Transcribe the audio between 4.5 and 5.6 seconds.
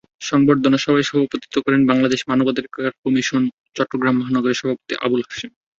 সভাপতি আবুল হাশেম।